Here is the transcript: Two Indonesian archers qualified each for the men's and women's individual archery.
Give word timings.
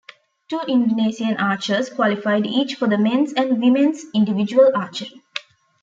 Two 0.49 0.59
Indonesian 0.67 1.37
archers 1.37 1.91
qualified 1.91 2.47
each 2.47 2.73
for 2.73 2.87
the 2.87 2.97
men's 2.97 3.33
and 3.33 3.61
women's 3.61 4.03
individual 4.15 4.71
archery. 4.75 5.21